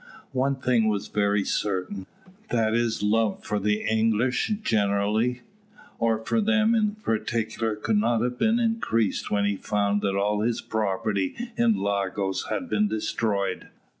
One 0.33 0.55
thing 0.55 0.87
was 0.87 1.09
very 1.09 1.43
certain, 1.43 2.07
that 2.49 2.73
his 2.73 3.03
love 3.03 3.43
for 3.43 3.59
the 3.59 3.81
English 3.83 4.51
generally, 4.63 5.41
or 5.99 6.25
for 6.25 6.41
them 6.41 6.73
in 6.73 6.95
particular, 6.95 7.75
could 7.75 7.97
not 7.97 8.21
have 8.23 8.39
been 8.39 8.59
increased 8.59 9.29
when 9.29 9.45
he 9.45 9.57
found 9.57 10.01
that 10.01 10.15
all 10.15 10.41
his 10.41 10.59
property 10.59 11.35
in 11.55 11.75
Lagos 11.77 12.47
had 12.49 12.67
been 12.67 12.87
destroyed. 12.87 13.67